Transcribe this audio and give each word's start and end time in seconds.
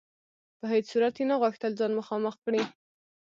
په 0.59 0.65
هیڅ 0.73 0.85
صورت 0.91 1.15
یې 1.19 1.25
نه 1.31 1.35
غوښتل 1.41 1.71
ځان 1.79 1.91
مخامخ 1.99 2.35
کړي. 2.43 2.61